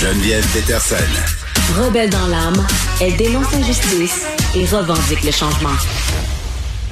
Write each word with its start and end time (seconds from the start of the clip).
Geneviève 0.00 0.46
Peterson. 0.52 0.94
Rebelle 1.76 2.08
dans 2.08 2.28
l'âme, 2.28 2.64
elle 3.00 3.16
dénonce 3.16 3.50
l'injustice 3.52 4.26
et 4.54 4.64
revendique 4.64 5.24
le 5.24 5.32
changement. 5.32 5.74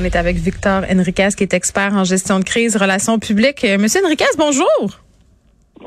On 0.00 0.04
est 0.04 0.16
avec 0.16 0.36
Victor 0.38 0.82
Enriquez, 0.90 1.28
qui 1.36 1.44
est 1.44 1.54
expert 1.54 1.94
en 1.94 2.02
gestion 2.02 2.40
de 2.40 2.44
crise, 2.44 2.74
relations 2.76 3.20
publiques. 3.20 3.62
Euh, 3.62 3.78
Monsieur 3.78 4.04
Enriquez, 4.04 4.24
bonjour. 4.36 5.05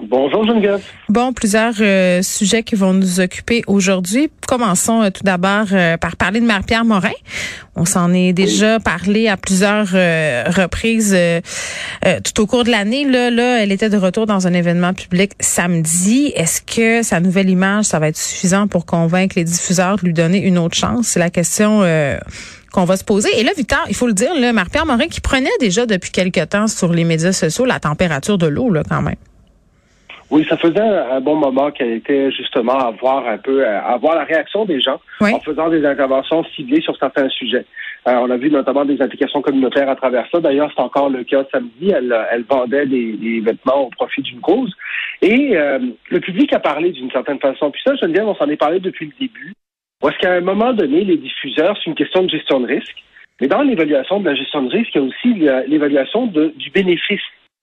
Bonjour 0.07 0.45
Geneviève. 0.45 0.81
Bon, 1.09 1.33
plusieurs 1.33 1.73
euh, 1.81 2.21
sujets 2.21 2.63
qui 2.63 2.75
vont 2.75 2.93
nous 2.93 3.19
occuper 3.19 3.63
aujourd'hui. 3.67 4.29
Commençons 4.47 5.01
euh, 5.01 5.09
tout 5.09 5.23
d'abord 5.23 5.65
euh, 5.71 5.97
par 5.97 6.15
parler 6.15 6.39
de 6.39 6.45
Marie-Pierre 6.45 6.85
Morin. 6.85 7.11
On 7.75 7.85
s'en 7.85 8.13
est 8.13 8.31
déjà 8.33 8.79
parlé 8.79 9.27
à 9.27 9.37
plusieurs 9.37 9.87
reprises 9.87 11.15
tout 12.25 12.41
au 12.41 12.45
cours 12.45 12.65
de 12.65 12.71
l'année. 12.71 13.05
Là, 13.05 13.31
là, 13.31 13.63
elle 13.63 13.71
était 13.71 13.89
de 13.89 13.95
retour 13.95 14.25
dans 14.25 14.47
un 14.47 14.53
événement 14.53 14.93
public 14.93 15.31
samedi. 15.39 16.33
Est-ce 16.35 16.61
que 16.61 17.03
sa 17.03 17.21
nouvelle 17.21 17.49
image, 17.49 17.85
ça 17.85 17.99
va 17.99 18.09
être 18.09 18.17
suffisant 18.17 18.67
pour 18.67 18.85
convaincre 18.85 19.35
les 19.37 19.45
diffuseurs 19.45 19.95
de 19.95 20.01
lui 20.07 20.13
donner 20.13 20.39
une 20.39 20.57
autre 20.57 20.75
chance? 20.75 21.07
C'est 21.07 21.21
la 21.21 21.29
question 21.29 21.81
qu'on 22.73 22.83
va 22.83 22.97
se 22.97 23.05
poser. 23.05 23.29
Et 23.39 23.43
là, 23.43 23.51
Victor, 23.55 23.85
il 23.87 23.95
faut 23.95 24.07
le 24.07 24.13
dire, 24.13 24.31
Marie-Pierre 24.53 24.85
Morin 24.85 25.07
qui 25.07 25.21
prenait 25.21 25.47
déjà 25.61 25.85
depuis 25.85 26.11
quelque 26.11 26.43
temps 26.43 26.67
sur 26.67 26.91
les 26.91 27.05
médias 27.05 27.31
sociaux 27.31 27.63
la 27.63 27.79
température 27.79 28.37
de 28.37 28.47
l'eau, 28.47 28.69
là, 28.71 28.83
quand 28.89 29.01
même. 29.01 29.15
Oui, 30.31 30.45
ça 30.47 30.57
faisait 30.57 30.79
un 30.79 31.19
bon 31.21 31.35
moment 31.35 31.71
qu'elle 31.71 31.93
était 31.93 32.31
justement 32.31 32.77
à 32.77 32.91
voir 32.91 33.27
un 33.27 33.39
peu, 33.39 33.65
à 33.65 33.97
voir 33.97 34.15
la 34.15 34.25
réaction 34.25 34.65
des 34.65 34.79
gens 34.79 34.99
en 35.19 35.39
faisant 35.39 35.69
des 35.69 35.83
interventions 35.85 36.43
ciblées 36.55 36.81
sur 36.81 36.95
certains 36.97 37.29
sujets. 37.29 37.65
Euh, 38.07 38.13
on 38.13 38.29
a 38.29 38.37
vu 38.37 38.49
notamment 38.49 38.85
des 38.85 39.01
applications 39.01 39.41
communautaires 39.41 39.89
à 39.89 39.95
travers 39.95 40.25
ça. 40.31 40.39
D'ailleurs, 40.39 40.71
c'est 40.75 40.81
encore 40.81 41.09
le 41.09 41.23
cas 41.23 41.43
samedi. 41.51 41.91
Elle, 41.91 42.15
elle 42.31 42.43
vendait 42.43 42.85
des, 42.85 43.41
vêtements 43.41 43.87
au 43.87 43.89
profit 43.89 44.21
d'une 44.21 44.39
cause. 44.39 44.73
Et 45.21 45.57
euh, 45.57 45.79
le 46.09 46.19
public 46.19 46.53
a 46.53 46.59
parlé 46.59 46.91
d'une 46.91 47.11
certaine 47.11 47.39
façon. 47.39 47.71
Puis 47.71 47.81
ça, 47.85 48.07
dire, 48.07 48.27
on 48.27 48.35
s'en 48.35 48.47
est 48.47 48.55
parlé 48.55 48.79
depuis 48.79 49.07
le 49.07 49.13
début. 49.19 49.53
Parce 49.99 50.17
qu'à 50.17 50.33
un 50.33 50.41
moment 50.41 50.73
donné, 50.73 51.03
les 51.03 51.17
diffuseurs, 51.17 51.75
c'est 51.77 51.89
une 51.89 51.95
question 51.95 52.23
de 52.23 52.29
gestion 52.29 52.61
de 52.61 52.67
risque. 52.67 53.03
Mais 53.41 53.47
dans 53.47 53.61
l'évaluation 53.61 54.19
de 54.19 54.29
la 54.29 54.35
gestion 54.35 54.61
de 54.63 54.69
risque, 54.69 54.91
il 54.95 55.01
y 55.01 55.01
a 55.01 55.07
aussi 55.07 55.67
l'évaluation 55.69 56.27
du 56.27 56.69
bénéfice 56.71 57.21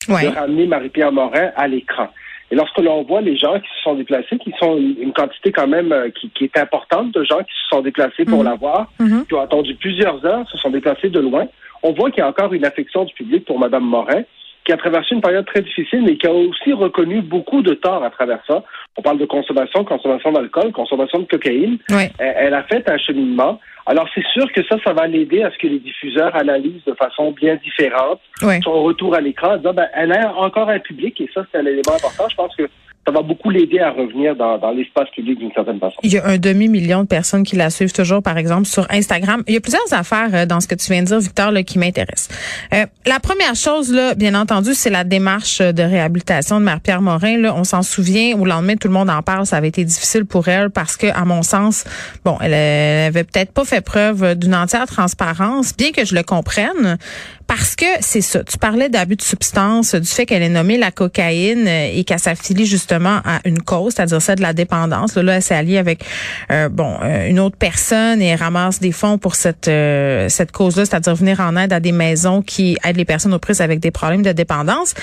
de 0.09 0.35
ramener 0.35 0.67
Marie-Pierre 0.67 1.13
Morin 1.13 1.51
à 1.57 1.69
l'écran. 1.69 2.09
Et 2.51 2.55
lorsque 2.55 2.79
l'on 2.79 3.03
voit 3.03 3.21
les 3.21 3.37
gens 3.37 3.59
qui 3.59 3.69
se 3.77 3.83
sont 3.83 3.95
déplacés, 3.95 4.39
qui 4.39 4.53
sont 4.61 4.77
une, 4.77 5.13
quantité 5.13 5.51
quand 5.51 5.67
même 5.67 5.93
euh, 5.93 6.11
qui, 6.11 6.31
est 6.45 6.59
importante 6.59 7.13
de 7.13 7.25
gens 7.25 7.39
qui 7.39 7.53
se 7.53 7.69
sont 7.71 7.83
déplacés 7.83 8.25
pour 8.25 8.39
mhm. 8.41 8.45
la 8.45 8.55
voir, 8.55 8.87
mhm. 9.01 9.27
qui 9.27 9.35
ont 9.35 9.41
attendu 9.41 9.75
plusieurs 9.75 10.25
heures, 10.25 10.49
se 10.49 10.59
sont 10.59 10.71
déplacés 10.71 11.09
de 11.09 11.19
loin, 11.19 11.47
on 11.83 11.93
voit 11.93 12.11
qu'il 12.11 12.21
y 12.21 12.23
a 12.23 12.29
encore 12.29 12.53
une 12.53 12.65
affection 12.65 13.05
du 13.05 13.15
public 13.15 13.45
pour 13.45 13.59
Mme 13.59 13.85
Morin, 13.85 14.23
qui 14.67 14.73
a 14.73 14.77
traversé 14.77 15.15
une 15.15 15.21
période 15.21 15.47
très 15.47 15.63
difficile, 15.63 16.03
mais 16.05 16.17
qui 16.17 16.27
a 16.27 16.33
aussi 16.33 16.73
reconnu 16.73 17.23
beaucoup 17.23 17.63
de 17.63 17.73
tort 17.75 18.03
à 18.03 18.11
travers 18.11 18.41
ça. 18.49 18.65
On 18.97 19.03
parle 19.03 19.19
de 19.19 19.25
consommation, 19.25 19.85
consommation 19.85 20.33
d'alcool, 20.33 20.73
consommation 20.73 21.21
de 21.21 21.25
cocaïne. 21.25 21.79
Elle, 22.19 22.53
a 22.53 22.65
fait 22.65 22.89
un 22.91 22.99
cheminement. 22.99 23.61
Alors, 23.87 24.09
c'est 24.13 24.27
sûr 24.33 24.51
que 24.53 24.63
ça, 24.65 24.77
ça 24.85 24.93
va 24.93 25.07
l'aider 25.07 25.45
à 25.45 25.53
ce 25.53 25.59
que 25.59 25.69
les 25.69 25.79
diffuseurs 25.79 26.35
analysent 26.35 26.85
de 26.85 26.95
façon 26.95 27.31
bien 27.31 27.55
différente 27.57 28.21
son 28.63 28.83
retour 28.83 29.15
à 29.15 29.21
l'écran, 29.21 29.59
ben, 29.59 29.89
elle 29.95 30.13
a 30.13 30.35
encore 30.35 30.69
un 30.69 30.81
public, 30.81 31.21
et 31.21 31.31
ça, 31.33 31.47
c'est 31.51 31.59
un 31.59 31.67
élément 31.67 31.95
important. 31.95 32.29
Je 32.29 32.35
pense 32.35 32.55
que 32.57 32.69
ça 33.07 33.13
va 33.13 33.23
beaucoup 33.23 33.51
l'aider 33.51 33.79
à 33.79 33.91
revenir 33.91 34.35
dans, 34.35 34.59
dans 34.59 34.73
l'espace 34.73 35.09
public 35.11 35.39
d'une 35.39 35.53
certaine 35.53 35.79
façon. 35.79 35.97
Il 36.03 36.13
y 36.13 36.19
a 36.19 36.27
un 36.27 36.39
demi-million 36.39 37.03
de 37.03 37.09
personnes 37.09 37.45
qui 37.45 37.55
la 37.55 37.71
suivent 37.71 37.93
toujours, 37.93 38.21
par 38.21 38.37
exemple, 38.37 38.67
sur 38.67 38.87
Instagram. 38.91 39.45
Il 39.47 39.55
y 39.55 39.57
a 39.57 39.61
plusieurs 39.61 39.93
affaires 39.93 40.31
euh, 40.35 40.47
dans 40.47 40.61
ce 40.61 40.67
que 40.67 40.75
tu 40.75 40.91
viens 40.91 41.03
de 41.03 41.07
dire, 41.07 41.21
Victor, 41.21 41.53
là, 41.53 41.63
qui 41.63 41.79
m'intéressent. 41.79 42.29
Euh, 42.75 42.85
la 43.07 43.21
première 43.21 43.55
chose, 43.55 43.93
là, 43.93 44.15
bien 44.15 44.35
entendu, 44.35 44.75
c'est 44.75 44.91
la 44.91 45.05
démarche 45.05 45.61
de 45.61 45.83
réhabilitation 45.83 46.59
de 46.59 46.65
Marie-Pierre 46.65 47.01
Morin. 47.01 47.39
Là, 47.39 47.55
on 47.57 47.63
s'en 47.63 47.83
souvient, 47.83 48.37
au 48.37 48.45
lendemain, 48.45 48.75
tout 48.75 48.89
le 48.89 48.95
monde 48.95 49.11
en 49.11 49.23
parle, 49.23 49.47
ça 49.47 49.57
avait 49.57 49.69
été 49.69 49.85
difficile 49.85 50.25
pour 50.25 50.49
elle 50.49 50.71
parce 50.71 50.97
que, 50.97 51.07
à 51.07 51.25
mon 51.25 51.43
sens, 51.43 51.85
bon, 52.25 52.37
elle, 52.41 52.55
elle 52.55 53.07
avait 53.07 53.25
peut-être 53.25 53.53
pas 53.53 53.65
fait 53.65 53.83
preuve 53.83 54.35
d'une 54.35 54.55
entière 54.55 54.87
transparence, 54.87 55.77
bien 55.77 55.93
que 55.93 56.05
je 56.05 56.15
le 56.15 56.25
comprenne. 56.25 56.99
Parce 57.47 57.77
que 57.77 57.87
c'est 58.01 58.23
ça. 58.23 58.43
Tu 58.43 58.59
parlais 58.59 58.89
d'abus 58.89 59.15
de 59.15 59.23
substance, 59.23 59.95
du 59.95 60.09
fait 60.09 60.27
qu'elle 60.27 60.43
est 60.43 60.49
nommée 60.49 60.79
la 60.79 60.91
cocaïne 60.91 61.67
euh, 61.69 61.91
et 61.93 62.03
qu'elle 62.03 62.19
s'affilie 62.19 62.67
justement 62.67 63.21
à 63.25 63.39
une 63.45 63.63
cause, 63.63 63.95
c'est-à-dire 63.95 64.21
celle 64.21 64.37
de 64.37 64.43
la 64.43 64.53
dépendance. 64.53 65.17
Là, 65.17 65.37
elle 65.37 65.43
s'est 65.43 65.55
alliée 65.55 65.79
avec 65.79 66.05
euh, 66.51 66.69
bon 66.69 66.97
euh, 67.03 67.29
une 67.29 67.39
autre 67.39 67.57
personne 67.57 68.21
et 68.21 68.27
elle 68.27 68.41
ramasse 68.41 68.81
des 68.81 68.93
fonds 68.93 69.19
pour 69.19 69.35
cette 69.35 69.67
cette 69.67 70.53
cause-là, 70.53 70.85
c'est-à-dire 70.85 71.15
venir 71.15 71.41
en 71.41 71.57
aide 71.57 71.73
à 71.73 71.81
des 71.81 71.93
maisons 71.93 72.43
qui 72.43 72.77
aident 72.85 72.97
les 72.97 73.05
personnes 73.05 73.35
aux 73.35 73.39
prises 73.39 73.61
avec 73.61 73.81
des 73.81 73.91
problèmes 73.91 74.23
de 74.23 74.33
dépendance. 74.33 74.95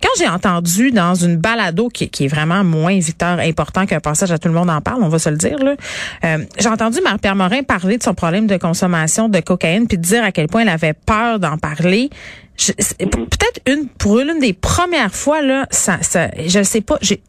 Quand 0.00 0.08
j'ai 0.16 0.28
entendu 0.28 0.92
dans 0.92 1.14
une 1.14 1.36
balado 1.36 1.88
qui, 1.88 2.08
qui 2.08 2.26
est 2.26 2.28
vraiment 2.28 2.62
moins 2.62 2.96
Victor 2.98 3.40
important 3.40 3.84
qu'un 3.84 3.98
passage 3.98 4.30
à 4.30 4.38
tout 4.38 4.46
le 4.46 4.54
monde 4.54 4.70
en 4.70 4.80
parle, 4.80 5.02
on 5.02 5.08
va 5.08 5.18
se 5.18 5.28
le 5.28 5.36
dire 5.36 5.58
là, 5.58 5.74
j'ai 6.58 6.68
entendu 6.68 7.00
Marie-Pierre 7.02 7.34
Morin 7.34 7.62
parler 7.62 7.98
de 7.98 8.02
son 8.02 8.14
problème 8.14 8.46
de 8.46 8.56
consommation 8.56 9.28
de 9.28 9.40
cocaïne 9.40 9.88
puis 9.88 9.98
dire 9.98 10.22
à 10.22 10.30
quel 10.30 10.46
point 10.46 10.62
elle 10.62 10.68
avait 10.68 10.94
peur 10.94 11.40
d'en 11.40 11.58
parler 11.58 11.87
Mhm. 11.88 13.08
Peut-être 13.08 13.60
une 13.66 13.88
pour 13.88 14.18
une 14.18 14.40
des 14.40 14.52
premières 14.52 15.14
fois 15.14 15.42
là, 15.42 15.66
ça, 15.70 15.98
ça 16.02 16.28
je 16.44 16.62
sais 16.62 16.80
pas, 16.80 16.98
j'ai 17.02 17.22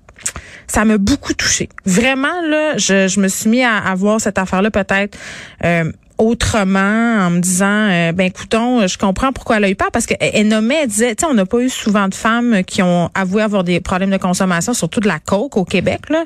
ça 0.68 0.86
m'a 0.86 0.98
beaucoup 0.98 1.34
touché. 1.34 1.70
Vraiment 1.86 2.42
là, 2.42 2.78
je, 2.78 3.08
je 3.08 3.20
me 3.20 3.28
suis 3.28 3.50
mis 3.50 3.64
à, 3.64 3.78
à 3.78 3.96
voir 3.96 4.20
cette 4.20 4.38
affaire 4.38 4.62
là 4.62 4.70
peut-être 4.72 5.18
euh, 5.64 5.92
autrement 6.20 6.80
en 7.26 7.30
me 7.30 7.40
disant 7.40 7.66
euh, 7.90 8.12
ben 8.12 8.28
écoutons 8.28 8.86
je 8.88 8.98
comprends 8.98 9.32
pourquoi 9.32 9.58
elle 9.58 9.64
a 9.64 9.70
eu 9.70 9.76
peur 9.76 9.90
parce 9.90 10.06
qu'elle 10.06 10.48
nommait 10.48 10.82
elle 10.84 10.90
disait 10.90 11.16
tu 11.16 11.22
sais 11.22 11.32
on 11.32 11.34
n'a 11.34 11.46
pas 11.46 11.60
eu 11.60 11.70
souvent 11.70 12.10
de 12.10 12.14
femmes 12.14 12.62
qui 12.66 12.82
ont 12.82 13.10
avoué 13.16 13.42
avoir 13.42 13.64
des 13.64 13.80
problèmes 13.80 14.10
de 14.10 14.18
consommation 14.18 14.74
surtout 14.74 15.00
de 15.00 15.08
la 15.08 15.20
coke 15.20 15.56
au 15.56 15.64
Québec 15.64 16.10
là. 16.10 16.26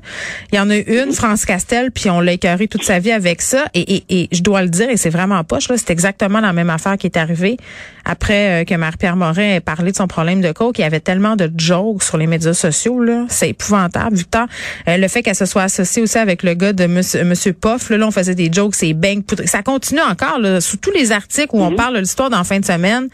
Il 0.52 0.56
y 0.56 0.59
en 0.59 0.72
a 0.72 0.78
une 0.78 1.14
France 1.14 1.46
Castel 1.46 1.92
puis 1.92 2.09
on 2.09 2.22
l'a 2.22 2.34
écœuré 2.34 2.68
toute 2.68 2.84
sa 2.84 2.98
vie 2.98 3.12
avec 3.12 3.44
ça. 3.44 3.66
Et, 3.76 3.98
et, 3.98 4.03
et 4.09 4.30
je 4.32 4.42
dois 4.42 4.64
le 4.64 4.70
dire 4.70 4.90
et 4.90 4.98
c'est 4.98 5.12
vraiment 5.12 5.44
poche 5.44 5.70
là 5.70 5.78
c'est 5.78 5.92
exactement 5.92 6.40
la 6.40 6.53
même 6.53 6.72
affaire 6.72 6.98
qui 6.98 7.06
est 7.06 7.18
arrivée 7.18 7.58
après 8.03 8.62
euh, 8.62 8.66
que 8.66 8.74
Marie-Pierre 8.74 9.16
Morin 9.16 9.56
ait 9.56 9.59
parlé 9.62 9.92
de 9.92 9.96
son 9.96 10.08
problème 10.08 10.42
de 10.42 10.52
coke. 10.52 10.80
Il 10.80 10.82
y 10.82 10.86
avait 10.86 11.00
tellement 11.00 11.36
de 11.36 11.50
jokes 11.56 12.03
sur 12.03 12.18
les 12.18 12.28
médias 12.28 12.53
sociaux 12.53 13.00
là. 13.00 13.26
C'est 13.30 13.50
épouvantable 13.50 14.16
Victor. 14.16 14.48
Euh, 14.88 14.98
le 14.98 15.08
fait 15.08 15.22
qu'elle 15.22 15.36
se 15.36 15.46
soit 15.46 15.64
associée 15.64 16.02
aussi 16.02 16.18
avec 16.18 16.42
le 16.42 16.56
gars 16.56 16.74
de 16.74 16.88
monsieur, 16.88 17.53
Poff 17.53 17.92
là, 17.92 18.08
on 18.08 18.12
faisait 18.12 18.36
des 18.36 18.52
jokes 18.52 18.74
c'est 18.74 18.94
bang 18.94 19.22
ça 19.46 19.62
compte 19.62 19.83
continue 19.84 20.02
encore 20.02 20.40
là, 20.40 20.62
sous 20.62 20.78
tous 20.78 20.92
les 20.92 21.12
articles 21.12 21.50
où 21.54 21.62
on 21.62 21.72
mhm. 21.72 21.76
parle 21.76 21.96
de 21.96 22.00
l'histoire 22.00 22.30
dans 22.30 22.44
fin 22.44 22.60
de 22.60 22.66
semaine. 22.66 23.10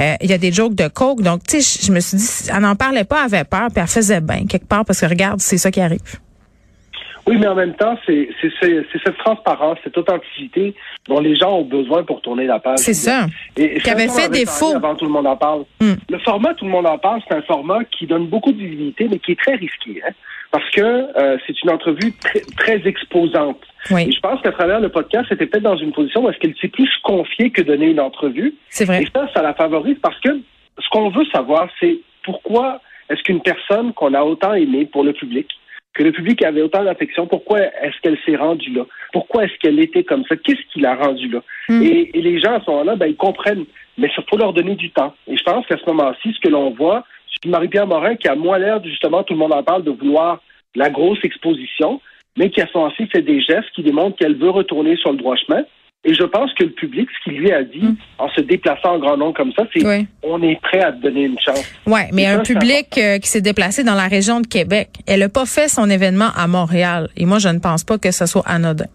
Euh, 0.00 0.14
il 0.20 0.28
y 0.28 0.32
a 0.32 0.38
des 0.38 0.50
jokes 0.50 0.74
de 0.74 0.88
coke. 0.88 1.22
Donc, 1.22 1.42
tu 1.46 1.62
sais, 1.62 1.80
je 1.86 1.92
me 1.92 2.00
suis 2.00 2.16
dit, 2.16 2.28
elle 2.52 2.62
n'en 2.62 2.74
parlait 2.74 3.04
pas, 3.04 3.18
elle 3.26 3.34
avait 3.34 3.44
peur, 3.44 3.68
puis 3.72 3.80
elle 3.80 3.86
faisait 3.88 4.20
bien 4.20 4.46
quelque 4.46 4.66
part 4.66 4.84
parce 4.84 5.00
que 5.00 5.06
regarde, 5.06 5.40
c'est 5.40 5.58
ça 5.58 5.70
qui 5.70 5.80
arrive. 5.80 6.00
Oui, 7.28 7.36
mais 7.38 7.46
en 7.46 7.54
même 7.54 7.74
temps, 7.74 7.98
c'est 8.06 8.28
cette 8.40 9.18
transparence, 9.18 9.78
cette 9.84 9.96
authenticité 9.98 10.74
dont 11.06 11.20
les 11.20 11.36
gens 11.36 11.58
ont 11.58 11.64
besoin 11.64 12.02
pour 12.02 12.22
tourner 12.22 12.46
la 12.46 12.58
page. 12.58 12.78
C'est 12.78 12.94
ça. 12.94 13.26
Et, 13.56 13.78
qui 13.80 13.90
avait 13.90 14.08
fait 14.08 14.30
défaut. 14.30 14.74
Avant 14.74 14.94
tout 14.94 15.04
le 15.04 15.10
monde 15.10 15.26
en 15.26 15.36
parle. 15.36 15.64
Hmm. 15.80 15.94
Le 16.08 16.18
format 16.20 16.54
tout 16.54 16.64
le 16.64 16.70
monde 16.70 16.86
en 16.86 16.98
parle, 16.98 17.20
c'est 17.28 17.34
un 17.34 17.42
format 17.42 17.84
qui 17.84 18.06
donne 18.06 18.26
beaucoup 18.26 18.52
de 18.52 18.58
visibilité, 18.58 19.08
mais 19.10 19.18
qui 19.18 19.32
est 19.32 19.40
très 19.40 19.56
risqué. 19.56 20.02
Hein? 20.06 20.12
parce 20.50 20.68
que 20.70 20.80
euh, 20.80 21.36
c'est 21.46 21.62
une 21.62 21.70
entrevue 21.70 22.12
très, 22.12 22.40
très 22.56 22.88
exposante. 22.88 23.60
Et 23.90 24.10
je 24.10 24.20
pense 24.20 24.40
qu'à 24.42 24.52
travers 24.52 24.80
le 24.80 24.88
podcast, 24.88 25.26
c'était 25.28 25.46
peut-être 25.46 25.64
dans 25.64 25.76
une 25.76 25.92
position 25.92 26.24
où 26.24 26.30
est-ce 26.30 26.38
qu'elle 26.38 26.54
s'est 26.60 26.68
plus 26.68 26.90
confiée 27.04 27.50
que 27.50 27.62
donner 27.62 27.86
une 27.86 28.00
entrevue. 28.00 28.54
C'est 28.68 28.84
vrai. 28.84 29.02
Et 29.02 29.08
ça, 29.14 29.28
ça 29.34 29.42
la 29.42 29.54
favorise 29.54 29.96
parce 30.00 30.18
que 30.20 30.30
ce 30.78 30.88
qu'on 30.90 31.10
veut 31.10 31.24
savoir, 31.32 31.68
c'est 31.80 31.98
pourquoi 32.22 32.80
est-ce 33.10 33.22
qu'une 33.22 33.40
personne 33.40 33.92
qu'on 33.92 34.14
a 34.14 34.22
autant 34.22 34.54
aimée 34.54 34.86
pour 34.86 35.04
le 35.04 35.12
public, 35.12 35.48
que 35.98 36.04
le 36.04 36.12
public 36.12 36.44
avait 36.44 36.62
autant 36.62 36.84
d'affection, 36.84 37.26
pourquoi 37.26 37.58
est-ce 37.58 38.00
qu'elle 38.00 38.18
s'est 38.24 38.36
rendue 38.36 38.70
là? 38.70 38.86
Pourquoi 39.12 39.44
est-ce 39.44 39.58
qu'elle 39.58 39.80
était 39.80 40.04
comme 40.04 40.24
ça? 40.28 40.36
Qu'est-ce 40.36 40.62
qui 40.72 40.80
l'a 40.80 40.94
rendue 40.94 41.28
là? 41.28 41.42
Hmm. 41.68 41.82
Et, 41.82 42.12
les 42.14 42.40
gens 42.40 42.54
à 42.54 42.60
ce 42.64 42.70
moment-là, 42.70 42.94
ben, 42.94 43.06
ils 43.06 43.16
comprennent, 43.16 43.64
mais 43.98 44.08
il 44.16 44.24
faut 44.30 44.36
leur 44.36 44.52
donner 44.52 44.76
du 44.76 44.90
temps. 44.90 45.12
Et 45.26 45.36
je 45.36 45.42
pense 45.42 45.66
qu'à 45.66 45.76
ce 45.76 45.84
moment-ci, 45.90 46.32
ce 46.32 46.38
que 46.38 46.48
l'on 46.48 46.70
voit, 46.70 47.04
Marie-Pierre 47.44 47.88
Morin 47.88 48.14
qui 48.14 48.28
a 48.28 48.36
moins 48.36 48.58
l'air, 48.58 48.82
justement, 48.84 49.24
tout 49.24 49.34
le 49.34 49.40
monde 49.40 49.52
en 49.52 49.64
parle, 49.64 49.82
de 49.82 49.90
vouloir 49.90 50.40
la 50.76 50.88
grosse 50.88 51.18
exposition, 51.24 52.00
mais 52.36 52.50
qui 52.50 52.60
a 52.60 52.68
aussi 52.76 53.06
fait 53.06 53.22
des 53.22 53.40
gestes 53.40 53.70
qui 53.74 53.82
démontrent 53.82 54.16
qu'elle 54.16 54.36
veut 54.36 54.50
retourner 54.50 54.96
sur 54.96 55.10
le 55.10 55.18
droit 55.18 55.34
chemin. 55.34 55.64
Et 56.04 56.14
je 56.14 56.22
pense 56.22 56.52
que 56.54 56.64
le 56.64 56.70
public, 56.70 57.08
ce 57.18 57.24
qu'il 57.24 57.40
lui 57.40 57.52
a 57.52 57.64
dit, 57.64 57.82
mm. 57.82 57.96
en 58.18 58.28
se 58.30 58.40
déplaçant 58.40 58.94
en 58.94 58.98
grand 58.98 59.16
nombre 59.16 59.34
comme 59.34 59.52
ça, 59.52 59.64
c'est 59.74 59.84
on 60.22 60.42
est 60.42 60.60
prêt 60.60 60.80
à 60.80 60.92
te 60.92 61.02
donner 61.02 61.24
une 61.24 61.38
chance. 61.38 61.64
Oui, 61.86 62.00
mais 62.12 62.26
un 62.26 62.40
public 62.40 62.86
euh, 62.98 63.18
qui 63.18 63.28
s'est 63.28 63.40
déplacé 63.40 63.82
dans 63.82 63.94
la 63.94 64.06
région 64.06 64.40
de 64.40 64.46
Québec. 64.46 64.90
Elle 65.06 65.20
n'a 65.20 65.28
pas 65.28 65.46
fait 65.46 65.68
son 65.68 65.90
événement 65.90 66.30
à 66.36 66.46
Montréal. 66.46 67.08
Et 67.16 67.26
moi, 67.26 67.38
je 67.38 67.48
ne 67.48 67.58
pense 67.58 67.84
pas 67.84 67.98
que 67.98 68.10
ce 68.10 68.26
soit 68.26 68.44
anodin. 68.46 68.86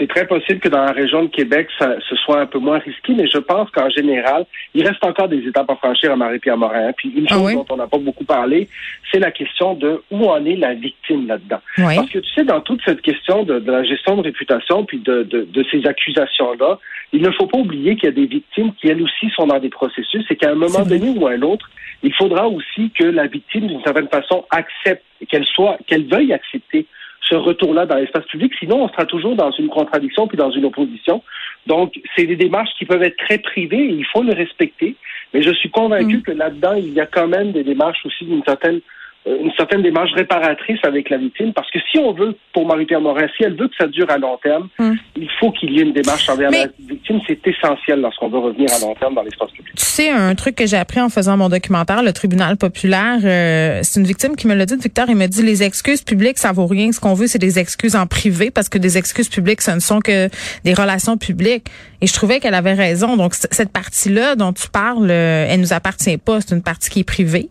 C'est 0.00 0.08
très 0.08 0.26
possible 0.26 0.58
que 0.58 0.68
dans 0.68 0.84
la 0.84 0.92
région 0.92 1.22
de 1.22 1.28
Québec, 1.28 1.68
ça, 1.78 1.94
ce 2.08 2.16
soit 2.16 2.40
un 2.40 2.46
peu 2.46 2.58
moins 2.58 2.78
risqué, 2.78 3.14
mais 3.14 3.28
je 3.28 3.38
pense 3.38 3.70
qu'en 3.70 3.88
général, 3.90 4.44
il 4.74 4.84
reste 4.84 5.04
encore 5.04 5.28
des 5.28 5.46
étapes 5.46 5.70
à 5.70 5.76
franchir 5.76 6.10
à 6.10 6.16
Marie-Pierre 6.16 6.56
Morin. 6.56 6.90
Puis 6.96 7.12
une 7.16 7.26
ah 7.30 7.34
chose 7.34 7.54
dont 7.54 7.66
on 7.70 7.76
n'a 7.76 7.86
pas 7.86 7.98
beaucoup 7.98 8.24
parlé, 8.24 8.68
c'est 9.12 9.20
la 9.20 9.30
question 9.30 9.74
de 9.74 10.02
où 10.10 10.26
en 10.26 10.44
est 10.46 10.56
la 10.56 10.74
victime 10.74 11.28
là-dedans. 11.28 11.60
Parce 11.76 12.10
que 12.10 12.18
tu 12.18 12.28
sais, 12.34 12.42
dans 12.42 12.60
toute 12.60 12.80
cette 12.84 13.02
question 13.02 13.44
de, 13.44 13.62
la 13.64 13.84
gestion 13.84 14.16
de 14.16 14.22
réputation 14.22 14.84
puis 14.84 14.98
de, 14.98 15.22
de, 15.22 15.64
ces 15.70 15.86
accusations-là, 15.86 16.80
il 17.12 17.22
ne 17.22 17.30
faut 17.30 17.46
pas 17.46 17.58
oublier 17.58 17.94
qu'il 17.94 18.08
y 18.08 18.12
a 18.12 18.14
des 18.14 18.26
victimes 18.26 18.72
qui, 18.74 18.88
elles 18.88 19.02
aussi, 19.02 19.30
sont 19.36 19.46
dans 19.46 19.60
des 19.60 19.68
processus 19.68 20.24
et 20.28 20.34
qu'à 20.34 20.50
un 20.50 20.56
moment 20.56 20.84
donné 20.84 21.08
ou 21.16 21.26
à 21.28 21.32
un 21.32 21.42
autre, 21.42 21.70
il 22.02 22.12
faudra 22.12 22.48
aussi 22.48 22.90
que 22.90 23.04
la 23.04 23.28
victime, 23.28 23.68
d'une 23.68 23.82
certaine 23.82 24.08
façon, 24.08 24.44
accepte, 24.50 25.04
qu'elle 25.28 25.46
soit, 25.46 25.78
qu'elle 25.86 26.06
veuille 26.06 26.32
accepter 26.32 26.86
ce 27.28 27.34
retour-là 27.34 27.86
dans 27.86 27.96
l'espace 27.96 28.26
public. 28.26 28.52
Sinon, 28.58 28.84
on 28.84 28.88
sera 28.88 29.06
toujours 29.06 29.34
dans 29.34 29.50
une 29.52 29.68
contradiction 29.68 30.26
puis 30.26 30.36
dans 30.36 30.50
une 30.50 30.64
opposition. 30.64 31.22
Donc, 31.66 31.98
c'est 32.14 32.26
des 32.26 32.36
démarches 32.36 32.70
qui 32.78 32.84
peuvent 32.84 33.02
être 33.02 33.16
très 33.16 33.38
privées 33.38 33.84
et 33.84 33.92
il 33.92 34.06
faut 34.06 34.22
les 34.22 34.34
respecter. 34.34 34.96
Mais 35.32 35.42
je 35.42 35.52
suis 35.52 35.70
convaincu 35.70 36.18
mm. 36.18 36.22
que 36.22 36.32
là-dedans, 36.32 36.74
il 36.74 36.92
y 36.92 37.00
a 37.00 37.06
quand 37.06 37.28
même 37.28 37.52
des 37.52 37.64
démarches 37.64 38.04
aussi 38.04 38.24
d'une 38.24 38.44
certaine 38.44 38.80
une 39.26 39.52
certaine 39.56 39.82
démarche 39.82 40.12
réparatrice 40.12 40.78
avec 40.82 41.08
la 41.08 41.16
victime, 41.16 41.52
parce 41.54 41.70
que 41.70 41.78
si 41.90 41.98
on 41.98 42.12
veut, 42.12 42.36
pour 42.52 42.66
Marie-Pierre 42.66 43.00
Morin, 43.00 43.26
si 43.36 43.44
elle 43.44 43.56
veut 43.56 43.68
que 43.68 43.76
ça 43.78 43.86
dure 43.86 44.10
à 44.10 44.18
long 44.18 44.38
terme, 44.42 44.68
hum. 44.78 44.96
il 45.16 45.30
faut 45.40 45.50
qu'il 45.52 45.72
y 45.72 45.80
ait 45.80 45.82
une 45.82 45.92
démarche 45.92 46.28
envers 46.28 46.50
la 46.50 46.66
victime. 46.78 47.20
C'est 47.26 47.40
essentiel 47.46 48.00
lorsqu'on 48.00 48.28
veut 48.28 48.38
revenir 48.38 48.68
à 48.74 48.80
long 48.80 48.94
terme 48.94 49.14
dans 49.14 49.22
l'espace 49.22 49.50
public. 49.52 49.74
Tu 49.76 49.84
sais, 49.84 50.10
un 50.10 50.34
truc 50.34 50.56
que 50.56 50.66
j'ai 50.66 50.76
appris 50.76 51.00
en 51.00 51.08
faisant 51.08 51.36
mon 51.36 51.48
documentaire, 51.48 52.02
le 52.02 52.12
tribunal 52.12 52.56
populaire, 52.56 53.18
euh, 53.24 53.80
c'est 53.82 53.98
une 53.98 54.06
victime 54.06 54.36
qui 54.36 54.46
me 54.46 54.54
l'a 54.54 54.66
dit, 54.66 54.76
Victor, 54.76 55.06
il 55.08 55.16
m'a 55.16 55.26
dit, 55.26 55.42
les 55.42 55.62
excuses 55.62 56.02
publiques, 56.02 56.38
ça 56.38 56.52
vaut 56.52 56.66
rien. 56.66 56.92
Ce 56.92 57.00
qu'on 57.00 57.14
veut, 57.14 57.26
c'est 57.26 57.38
des 57.38 57.58
excuses 57.58 57.96
en 57.96 58.06
privé, 58.06 58.50
parce 58.50 58.68
que 58.68 58.78
des 58.78 58.98
excuses 58.98 59.28
publiques, 59.28 59.62
ce 59.62 59.70
ne 59.70 59.80
sont 59.80 60.00
que 60.00 60.28
des 60.64 60.74
relations 60.74 61.16
publiques. 61.16 61.68
Et 62.02 62.06
je 62.06 62.12
trouvais 62.12 62.40
qu'elle 62.40 62.54
avait 62.54 62.74
raison. 62.74 63.16
Donc, 63.16 63.34
cette 63.34 63.72
partie-là 63.72 64.36
dont 64.36 64.52
tu 64.52 64.68
parles, 64.68 65.10
euh, 65.10 65.46
elle 65.48 65.60
nous 65.60 65.72
appartient 65.72 66.18
pas. 66.18 66.42
C'est 66.42 66.54
une 66.54 66.62
partie 66.62 66.90
qui 66.90 67.00
est 67.00 67.04
privée. 67.04 67.48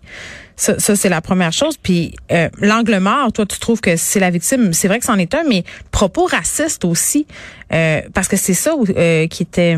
Ça, 0.56 0.96
c'est 0.96 1.10
la 1.10 1.22
première 1.22 1.52
chose. 1.52 1.78
Puis 1.82 2.16
euh, 2.32 2.50
l'angle 2.60 2.98
mort, 3.00 3.32
toi, 3.34 3.46
tu 3.46 3.60
trouves 3.60 3.82
que 3.82 3.96
c'est 3.96 4.20
la 4.20 4.30
victime. 4.30 4.74
C'est 4.74 4.88
vrai 4.88 5.00
que 5.00 5.06
c'en 5.06 5.18
est 5.18 5.34
un, 5.34 5.44
mais 5.48 5.64
propos 5.92 6.26
racistes 6.26 6.86
aussi, 6.86 7.26
euh, 7.74 8.02
parce 8.14 8.28
que 8.28 8.38
c'est 8.38 8.54
ça 8.54 8.74
euh, 8.98 9.28
qui 9.28 9.44
était 9.44 9.78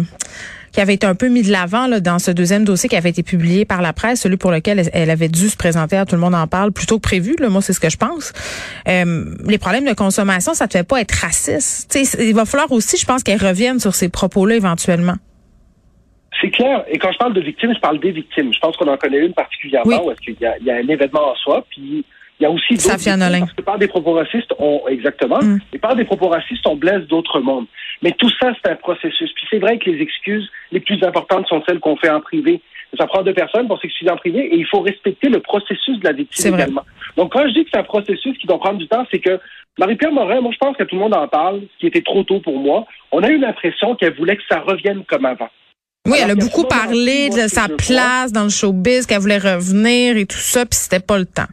qui 0.72 0.82
avait 0.82 0.96
été 0.96 1.08
un 1.08 1.16
peu 1.16 1.30
mis 1.30 1.42
de 1.42 1.54
l'avant 1.54 1.88
dans 2.02 2.20
ce 2.20 2.32
deuxième 2.32 2.66
dossier 2.66 2.90
qui 2.90 2.98
avait 2.98 3.10
été 3.10 3.24
publié 3.24 3.64
par 3.64 3.82
la 3.82 3.94
presse, 3.94 4.20
celui 4.20 4.36
pour 4.36 4.52
lequel 4.52 4.90
elle, 4.92 5.10
avait 5.10 5.30
dû 5.30 5.48
se 5.48 5.56
présenter 5.56 5.96
à 5.96 6.06
tout 6.06 6.16
le 6.16 6.22
monde 6.22 6.36
en 6.36 6.48
parle 6.48 6.74
plutôt 6.74 6.98
que 6.98 7.02
prévu. 7.02 7.34
Là, 7.40 7.48
moi, 7.48 7.62
c'est 7.62 7.72
ce 7.72 7.80
que 7.80 7.90
je 7.90 7.96
pense. 7.96 8.34
les 8.86 9.58
problèmes 9.58 9.86
de 9.86 9.94
consommation, 9.94 10.54
ça 10.54 10.66
ne 10.66 10.72
fait 10.72 10.84
pas 10.84 11.00
être 11.00 11.14
raciste. 11.14 11.98
il 12.20 12.36
va 12.36 12.44
falloir 12.44 12.70
aussi, 12.74 12.98
je 12.98 13.06
pense, 13.06 13.24
qu'elle 13.24 13.42
revienne 13.42 13.80
sur 13.80 13.96
ces 13.96 14.10
propos-là 14.10 14.56
éventuellement. 14.56 15.16
C'est 16.42 16.50
clair. 16.50 16.84
Et 16.90 16.98
quand 16.98 17.12
je 17.12 17.18
parle 17.18 17.34
de 17.34 17.42
victimes, 17.42 17.74
je 17.74 17.80
parle 17.80 18.00
des 18.00 18.12
victimes. 18.12 18.54
Je 18.54 18.60
pense 18.60 18.76
qu'on 18.78 18.88
en 18.88 18.98
connaît 18.98 19.20
une 19.20 19.34
particulièrement 19.34 20.06
où 20.06 20.12
est-ce 20.12 20.22
qu'il 20.22 20.36
y, 20.40 20.46
a, 20.46 20.76
un 20.76 20.88
événement 20.88 21.32
en 21.32 21.36
soi, 21.36 21.66
puis 21.70 22.04
il 22.40 22.44
y 22.44 22.46
a 22.46 22.52
aussi 22.52 22.74
d'autres 22.74 22.90
parce 23.40 23.54
que 23.54 23.62
par 23.62 23.78
des 23.78 23.88
propos 23.88 24.14
racistes, 24.14 24.54
on, 24.60 24.82
exactement, 24.90 25.40
mm. 25.42 25.60
et 25.74 25.78
par 25.78 25.96
des 25.96 26.04
propos 26.04 26.28
racistes, 26.28 26.68
on 26.68 26.76
blesse 26.76 27.08
d'autres 27.08 27.40
mondes. 27.40 27.68
Mais 28.02 28.12
tout 28.12 28.30
ça, 28.42 28.52
c'est 28.62 28.72
un 28.72 28.76
processus. 28.76 29.32
Puis 29.34 29.46
c'est 29.50 29.60
vrai 29.60 29.78
que 29.78 29.90
les 29.90 30.02
excuses 30.02 30.50
les 30.72 30.82
plus 30.82 31.02
importantes 31.04 31.48
sont 31.48 31.64
celles 31.66 31.80
qu'on 31.80 31.96
fait 31.96 32.10
en 32.10 32.20
privé. 32.20 32.62
Ça 32.98 33.08
prend 33.08 33.24
deux 33.24 33.34
personnes 33.34 33.68
pour 33.68 33.80
s'excuser 33.80 34.12
en 34.12 34.18
privé 34.18 34.54
et 34.54 34.58
il 34.58 34.66
faut 34.66 34.82
respecter 34.82 35.28
le 35.30 35.40
processus 35.40 36.00
de 36.00 36.06
la 36.06 36.14
victime 36.14 36.56
également. 36.56 36.84
Donc 37.18 37.34
quand 37.34 37.48
je 37.48 37.54
dis 37.54 37.64
que 37.64 37.70
c'est 37.74 37.80
un 37.80 37.84
processus 37.84 38.38
qui 38.38 38.48
doit 38.48 38.60
prendre 38.60 38.78
du 38.78 38.88
temps, 38.88 39.06
c'est 39.12 39.20
que 39.20 39.40
Marie-Pierre 39.78 40.12
Morin, 40.12 40.40
moi 40.40 40.52
je 40.54 40.58
pense 40.58 40.78
que 40.78 40.84
tout 40.84 40.96
le 40.96 41.02
monde 41.02 41.14
en 41.14 41.28
parle, 41.28 41.62
ce 41.74 41.80
qui 41.80 41.88
était 41.88 42.02
trop 42.02 42.24
tôt 42.24 42.40
pour 42.40 42.58
moi. 42.58 42.86
On 43.12 43.24
a 43.24 43.30
eu 43.30 43.38
l'impression 43.38 43.96
qu'elle 43.96 44.16
voulait 44.16 44.38
que 44.38 44.44
ça 44.50 44.60
revienne 44.60 45.04
comme 45.06 45.26
avant. 45.26 45.50
Oui, 46.06 46.18
elle 46.22 46.32
a 46.32 46.36
beaucoup 46.36 46.66
parlé 46.66 47.30
de 47.30 47.48
sa 47.48 47.68
place 47.68 48.32
dans 48.32 48.44
le 48.44 48.50
showbiz, 48.50 49.06
qu'elle 49.06 49.20
voulait 49.20 49.40
revenir 49.40 50.18
et 50.18 50.26
tout 50.26 50.38
ça, 50.38 50.66
puis 50.66 50.78
c'était 50.78 51.00
pas 51.00 51.18
le 51.18 51.26
temps. 51.26 51.50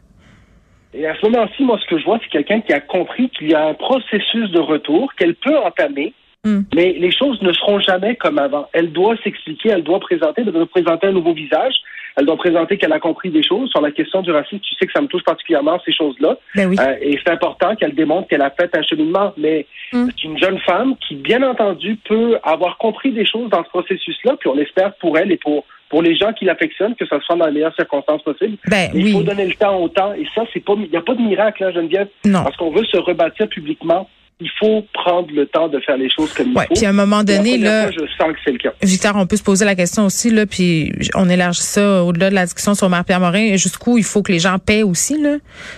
Et 0.93 1.07
à 1.07 1.15
ce 1.15 1.25
moment-ci, 1.25 1.63
moi, 1.63 1.79
ce 1.81 1.87
que 1.87 1.97
je 1.97 2.05
vois, 2.05 2.19
c'est 2.23 2.29
quelqu'un 2.29 2.61
qui 2.61 2.71
a 2.71 2.79
compris 2.79 3.29
qu'il 3.29 3.49
y 3.49 3.55
a 3.55 3.65
un 3.65 3.73
processus 3.73 4.51
de 4.51 4.59
retour 4.59 5.11
qu'elle 5.15 5.33
peut 5.35 5.57
entamer, 5.57 6.13
hmm. 6.45 6.61
mais 6.75 6.93
les 6.93 7.11
choses 7.11 7.41
ne 7.41 7.51
seront 7.51 7.79
jamais 7.79 8.15
comme 8.15 8.37
avant. 8.37 8.67
Elle 8.73 8.91
doit 8.91 9.15
s'expliquer, 9.23 9.69
elle 9.69 9.83
doit 9.83 9.99
présenter, 9.99 10.43
elle 10.45 10.51
doit 10.51 10.67
présenter 10.67 11.07
un 11.07 11.13
nouveau 11.13 11.33
visage. 11.33 11.73
Elle 12.15 12.25
doit 12.25 12.37
présenter 12.37 12.77
qu'elle 12.77 12.93
a 12.93 12.99
compris 12.99 13.29
des 13.29 13.43
choses 13.43 13.69
sur 13.69 13.81
la 13.81 13.91
question 13.91 14.21
du 14.21 14.31
racisme. 14.31 14.59
Tu 14.59 14.75
sais 14.75 14.85
que 14.85 14.91
ça 14.93 15.01
me 15.01 15.07
touche 15.07 15.23
particulièrement 15.23 15.79
ces 15.85 15.93
choses-là. 15.93 16.37
Ben 16.55 16.69
oui. 16.69 16.77
euh, 16.79 16.95
et 17.01 17.19
c'est 17.23 17.31
important 17.31 17.75
qu'elle 17.75 17.95
démontre 17.95 18.27
qu'elle 18.27 18.41
a 18.41 18.51
fait 18.51 18.69
un 18.75 18.83
cheminement. 18.83 19.33
Mais 19.37 19.65
mm. 19.91 20.07
c'est 20.09 20.23
une 20.23 20.37
jeune 20.37 20.59
femme 20.59 20.95
qui, 21.07 21.15
bien 21.15 21.41
entendu, 21.43 21.97
peut 22.07 22.37
avoir 22.43 22.77
compris 22.77 23.11
des 23.11 23.25
choses 23.25 23.49
dans 23.49 23.63
ce 23.63 23.69
processus-là. 23.69 24.35
Puis 24.39 24.49
on 24.49 24.57
espère 24.57 24.93
pour 24.95 25.17
elle 25.17 25.31
et 25.31 25.37
pour 25.37 25.65
pour 25.89 26.01
les 26.01 26.15
gens 26.15 26.33
qui 26.33 26.45
l'affectionnent, 26.45 26.95
que 26.95 27.05
ça 27.05 27.19
soit 27.21 27.35
dans 27.35 27.45
les 27.45 27.51
meilleures 27.51 27.75
circonstances 27.75 28.23
possibles. 28.23 28.57
Ben, 28.67 28.89
il 28.95 29.11
faut 29.11 29.21
donner 29.21 29.45
le 29.45 29.53
temps 29.53 29.79
au 29.79 29.89
temps. 29.89 30.11
Et 30.15 30.25
ça, 30.33 30.41
c'est 30.51 30.59
pas, 30.59 30.73
il 30.75 30.89
n'y 30.89 30.97
a 30.97 31.01
pas 31.01 31.13
de 31.13 31.21
miracle, 31.21 31.63
hein, 31.63 31.71
Geneviève? 31.71 32.07
Non. 32.25 32.41
Parce 32.43 32.57
qu'on 32.57 32.71
veut 32.71 32.83
se 32.85 32.97
rebâtir 32.97 33.47
publiquement 33.47 34.09
il 34.43 34.51
faut 34.59 34.85
prendre 34.93 35.29
le 35.33 35.45
temps 35.45 35.69
de 35.69 35.79
faire 35.79 35.97
les 35.97 36.09
choses 36.09 36.33
comme 36.33 36.55
ouais, 36.55 36.65
il 36.65 36.67
faut. 36.67 36.73
Puis 36.75 36.85
à 36.85 36.89
un 36.89 36.93
moment 36.93 37.23
donné, 37.23 37.57
là, 37.57 37.89
je 37.91 37.99
sens 38.17 38.33
que 38.33 38.39
c'est 38.43 38.51
le 38.51 38.57
cas. 38.57 38.73
Victor, 38.81 39.13
on 39.15 39.25
peut 39.25 39.37
se 39.37 39.43
poser 39.43 39.63
la 39.63 39.75
question 39.75 40.05
aussi, 40.05 40.29
là, 40.29 40.45
puis 40.45 40.91
on 41.15 41.29
élargit 41.29 41.61
ça 41.61 42.03
au-delà 42.03 42.29
de 42.29 42.35
la 42.35 42.45
discussion 42.45 42.75
sur 42.75 42.89
Marie-Pierre 42.89 43.21
Morin, 43.21 43.55
jusqu'où 43.55 43.97
il 43.97 44.03
faut 44.03 44.21
que 44.21 44.31
les 44.31 44.39
gens 44.39 44.59
paient 44.59 44.83
aussi, 44.83 45.21
là. 45.21 45.37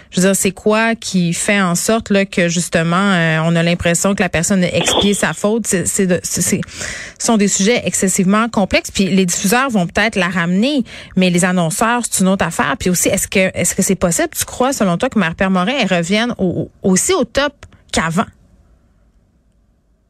Je 0.09 0.19
veux 0.19 0.27
dire, 0.27 0.35
c'est 0.35 0.51
quoi 0.51 0.95
qui 0.95 1.33
fait 1.33 1.61
en 1.61 1.75
sorte 1.75 2.09
là 2.09 2.25
que 2.25 2.47
justement, 2.47 2.95
euh, 2.95 3.39
on 3.43 3.55
a 3.55 3.61
l'impression 3.61 4.15
que 4.15 4.23
la 4.23 4.29
personne 4.29 4.63
a 4.63 4.73
expié 4.73 5.13
sa 5.13 5.33
faute? 5.33 5.67
C'est, 5.67 5.85
c'est, 5.85 6.07
ce 6.25 6.61
sont 7.19 7.37
des 7.37 7.47
sujets 7.47 7.81
excessivement 7.85 8.49
complexes. 8.49 8.91
Puis 8.91 9.05
les 9.05 9.25
diffuseurs 9.25 9.69
vont 9.69 9.85
peut-être 9.85 10.15
la 10.15 10.27
ramener, 10.27 10.83
mais 11.15 11.29
les 11.29 11.45
annonceurs, 11.45 12.01
c'est 12.09 12.23
une 12.23 12.29
autre 12.29 12.45
affaire. 12.45 12.75
Puis 12.79 12.89
aussi, 12.89 13.09
est-ce 13.09 13.27
que 13.27 13.51
est-ce 13.53 13.75
que 13.75 13.81
c'est 13.81 13.95
possible, 13.95 14.29
tu 14.37 14.45
crois, 14.45 14.73
selon 14.73 14.97
toi, 14.97 15.09
que 15.09 15.19
Marie-Pierre 15.19 15.51
Morin 15.51 15.73
elle 15.79 15.93
revienne 15.93 16.33
aussi 16.81 17.13
au 17.13 17.23
top 17.23 17.53
qu'avant? 17.91 18.25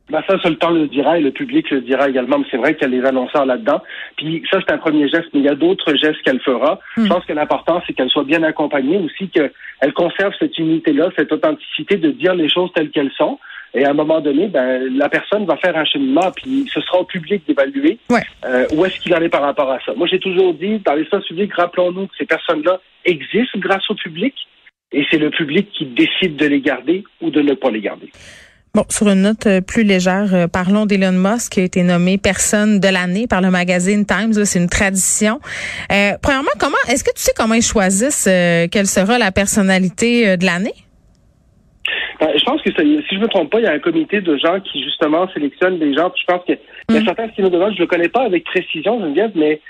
Ben 0.10 0.22
ça, 0.28 0.38
seul 0.40 0.52
le 0.52 0.58
temps 0.58 0.70
le 0.70 0.88
dira 0.88 1.18
et 1.18 1.22
le 1.22 1.32
public 1.32 1.70
le 1.72 1.82
dira 1.82 2.08
également. 2.08 2.38
Mais 2.38 2.46
c'est 2.52 2.58
vrai 2.58 2.76
qu'il 2.76 2.90
y 2.90 2.96
a 2.96 3.02
les 3.02 3.08
annonceurs 3.08 3.46
là-dedans. 3.46 3.82
Puis 4.18 4.44
ça, 4.52 4.60
c'est 4.60 4.74
un 4.74 4.78
premier 4.78 5.10
geste, 5.10 5.30
mais 5.34 5.40
il 5.40 5.46
y 5.46 5.50
a 5.50 5.56
d'autres 5.56 5.96
gestes 5.96 6.22
qu'elle 6.24 6.40
fera. 6.42 6.80
Je 6.96 7.02
hmm. 7.02 7.08
pense 7.08 7.26
que 7.26 7.34
l'important, 7.34 7.82
c'est 7.86 7.94
qu'elle 7.94 8.10
soit 8.10 8.24
bien 8.24 8.44
accompagnée 8.44 8.98
aussi, 8.98 9.30
qu'elle 9.30 9.94
conserve 9.94 10.34
cette 10.38 10.58
unité-là, 10.60 11.10
cette 11.18 11.32
authenticité 11.32 11.98
de 11.98 12.12
dire 12.12 12.36
les 12.36 12.50
choses 12.50 12.72
telles 12.74 12.92
qu'elles 12.92 13.12
sont. 13.18 13.40
Et 13.74 13.84
à 13.84 13.90
un 13.90 13.94
moment 13.94 14.22
donné, 14.22 14.48
ben, 14.48 14.96
la 14.96 15.10
personne 15.10 15.46
va 15.46 15.58
faire 15.58 15.76
un 15.76 15.84
cheminement, 15.84 16.32
puis 16.34 16.70
ce 16.74 16.80
sera 16.80 17.00
au 17.00 17.04
public 17.04 17.44
d'évaluer 17.46 17.98
euh, 18.46 18.66
où 18.74 18.86
est-ce 18.86 19.00
qu'il 19.02 19.14
en 19.14 19.22
est 19.22 19.28
par 19.28 19.42
rapport 19.42 19.70
à 19.70 19.80
ça. 19.86 19.94
Moi, 19.96 20.08
j'ai 20.10 20.20
toujours 20.20 20.54
dit, 20.54 20.80
dans 20.80 20.94
l'espace 20.94 21.26
public, 21.26 21.54
rappelons-nous 21.54 22.08
que 22.08 22.14
ces 22.18 22.26
personnes-là 22.26 22.80
existent 23.04 23.60
grâce 23.60 23.84
au 23.90 23.96
public, 23.96 24.34
et 24.94 25.06
c'est 25.12 25.18
le 25.18 25.30
public 25.30 25.70
qui 25.74 25.86
décide 25.88 26.38
de 26.38 26.46
les 26.46 26.62
garder 26.62 27.04
ou 27.22 27.32
de 27.32 27.42
ne 27.42 27.54
pas 27.54 27.70
les 27.70 27.82
garder. 27.82 28.10
Bon, 28.76 28.84
sur 28.90 29.08
une 29.08 29.22
note 29.22 29.48
euh, 29.48 29.62
plus 29.62 29.84
légère, 29.84 30.34
euh, 30.34 30.48
parlons 30.50 30.86
d'Elon 30.86 31.14
Musk 31.14 31.54
qui 31.54 31.62
a 31.62 31.64
été 31.64 31.82
nommé 31.82 32.18
personne 32.18 32.82
de 32.82 32.90
l'année 32.90 33.26
par 33.26 33.40
le 33.40 33.50
magazine 33.50 34.06
Times. 34.06 34.34
C'est 34.44 34.60
une 34.60 34.68
tradition. 34.68 35.40
Euh, 35.94 36.12
premièrement, 36.22 36.52
comment 36.60 36.76
est-ce 36.90 37.06
que 37.06 37.12
tu 37.16 37.22
sais 37.22 37.32
comment 37.38 37.54
ils 37.54 37.62
choisissent 37.62 38.26
quelle 38.26 38.86
sera 38.86 39.18
la 39.18 39.32
personnalité 39.32 40.36
de 40.36 40.46
l'année? 40.46 40.74
Ben, 42.20 42.28
je 42.38 42.44
pense 42.44 42.62
que 42.64 42.72
si 42.72 43.16
je 43.16 43.20
me 43.20 43.28
trompe 43.28 43.50
pas, 43.50 43.60
il 43.60 43.64
y 43.64 43.68
a 43.68 43.72
un 43.72 43.80
comité 43.80 44.20
de 44.20 44.36
gens 44.36 44.60
qui 44.60 44.84
justement 44.84 45.26
sélectionnent 45.34 45.80
des 45.80 45.94
gens. 45.94 46.12
je 46.14 46.26
pense 46.26 46.44
qu'il 46.44 46.58
y 46.90 46.98
a 46.98 47.00
mm. 47.00 47.06
certains 47.06 47.30
qui 47.30 47.44
nous 47.44 47.50
demandent, 47.50 47.76
je 47.76 47.82
le 47.82 47.88
connais 47.88 48.10
pas 48.10 48.24
avec 48.26 48.44
précision, 48.44 49.00
Geneviève, 49.00 49.32
mais 49.36 49.62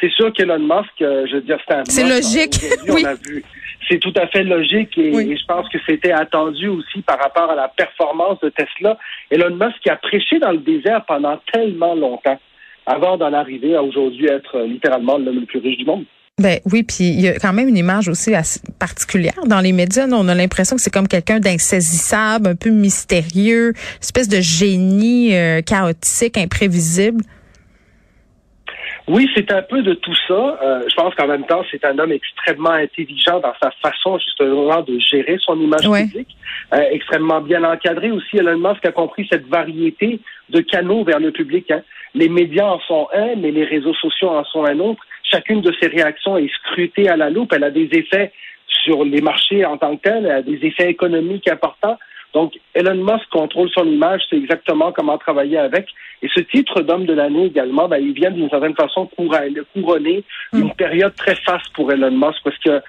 c'est 0.00 0.10
sûr 0.10 0.32
qu'Elon 0.32 0.58
Musk, 0.58 0.92
je 0.98 1.34
veux 1.34 1.42
dire, 1.42 1.58
c'est 1.66 1.74
un. 1.74 1.84
C'est 1.84 2.08
logique. 2.08 2.60
oui. 2.88 3.02
On 3.04 3.08
a 3.08 3.14
vu 3.14 3.44
c'est 3.90 3.98
tout 3.98 4.12
à 4.16 4.26
fait 4.28 4.44
logique 4.44 4.96
et, 4.98 5.12
je 5.12 5.44
pense 5.46 5.68
que 5.68 5.78
c'était 5.86 6.12
attendu 6.12 6.68
aussi 6.68 7.02
par 7.02 7.18
rapport 7.18 7.50
à 7.50 7.54
la 7.54 7.68
performance 7.68 8.38
de 8.40 8.50
Tesla. 8.50 8.96
Elon 9.30 9.56
Musk 9.56 9.80
qui 9.82 9.90
a 9.90 9.96
prêché 9.96 10.38
dans 10.38 10.52
le 10.52 10.58
désert 10.58 11.04
pendant 11.06 11.38
tellement 11.52 11.94
longtemps 11.94 12.38
avant 12.86 13.16
d'en 13.16 13.32
arriver 13.32 13.74
à 13.74 13.82
aujourd'hui 13.82 14.26
être 14.26 14.56
euh, 14.56 14.66
littéralement 14.66 15.18
l'homme 15.18 15.40
le 15.40 15.46
plus 15.46 15.58
riche 15.58 15.78
du 15.78 15.84
monde. 15.84 16.04
Ben 16.38 16.58
oui, 16.72 16.82
puis 16.82 17.04
il 17.04 17.20
y 17.20 17.28
a 17.28 17.38
quand 17.38 17.52
même 17.52 17.68
une 17.68 17.76
image 17.76 18.08
aussi 18.08 18.32
particulière 18.78 19.34
dans 19.46 19.60
les 19.60 19.72
médias. 19.72 20.06
on 20.10 20.26
a 20.26 20.34
l'impression 20.34 20.76
que 20.76 20.82
c'est 20.82 20.92
comme 20.92 21.06
quelqu'un 21.06 21.38
d'insaisissable, 21.38 22.48
un 22.48 22.54
peu 22.54 22.70
mystérieux, 22.70 23.74
une 23.74 24.00
espèce 24.00 24.28
de 24.28 24.40
génie 24.40 25.36
euh, 25.36 25.60
chaotique, 25.60 26.38
imprévisible. 26.38 27.22
Oui, 29.10 29.28
c'est 29.34 29.50
un 29.50 29.62
peu 29.62 29.82
de 29.82 29.94
tout 29.94 30.14
ça. 30.28 30.56
Euh, 30.62 30.82
je 30.88 30.94
pense 30.94 31.12
qu'en 31.16 31.26
même 31.26 31.44
temps, 31.44 31.64
c'est 31.68 31.84
un 31.84 31.98
homme 31.98 32.12
extrêmement 32.12 32.70
intelligent 32.70 33.40
dans 33.40 33.52
sa 33.60 33.72
façon 33.82 34.18
justement 34.18 34.82
de 34.82 35.00
gérer 35.00 35.36
son 35.40 35.60
image 35.60 35.80
publique, 35.82 36.36
euh, 36.72 36.84
extrêmement 36.92 37.40
bien 37.40 37.64
encadré 37.64 38.12
aussi. 38.12 38.36
Elon 38.36 38.58
Musk 38.58 38.86
a 38.86 38.92
compris 38.92 39.26
cette 39.28 39.48
variété 39.48 40.20
de 40.50 40.60
canaux 40.60 41.02
vers 41.02 41.18
le 41.18 41.32
public. 41.32 41.72
Hein. 41.72 41.82
Les 42.14 42.28
médias 42.28 42.66
en 42.66 42.78
sont 42.80 43.08
un, 43.12 43.34
mais 43.34 43.50
les 43.50 43.64
réseaux 43.64 43.94
sociaux 43.94 44.28
en 44.28 44.44
sont 44.44 44.64
un 44.64 44.78
autre. 44.78 45.02
Chacune 45.24 45.60
de 45.60 45.74
ces 45.80 45.88
réactions 45.88 46.38
est 46.38 46.52
scrutée 46.54 47.08
à 47.08 47.16
la 47.16 47.30
loupe. 47.30 47.52
Elle 47.52 47.64
a 47.64 47.72
des 47.72 47.88
effets 47.92 48.32
sur 48.84 49.04
les 49.04 49.20
marchés 49.20 49.64
en 49.64 49.76
tant 49.76 49.96
que 49.96 50.02
tel, 50.02 50.24
elle 50.24 50.30
a 50.30 50.42
des 50.42 50.64
effets 50.64 50.88
économiques 50.88 51.48
importants. 51.48 51.98
Donc, 52.32 52.52
Elon 52.74 52.94
Musk 52.94 53.28
contrôle 53.30 53.70
son 53.70 53.84
image, 53.84 54.22
c'est 54.30 54.36
exactement 54.36 54.92
comment 54.92 55.18
travailler 55.18 55.58
avec. 55.58 55.88
Et 56.22 56.28
ce 56.34 56.40
titre 56.40 56.82
d'homme 56.82 57.06
de 57.06 57.12
l'année 57.12 57.46
également, 57.46 57.88
ben, 57.88 57.98
il 57.98 58.12
vient 58.12 58.30
d'une 58.30 58.50
certaine 58.50 58.74
façon 58.74 59.06
couronner 59.06 60.24
mm. 60.52 60.60
une 60.60 60.72
période 60.74 61.14
très 61.16 61.34
faste 61.34 61.72
pour 61.74 61.90
Elon 61.92 62.10
Musk 62.10 62.38
parce 62.44 62.58
que 62.58 62.80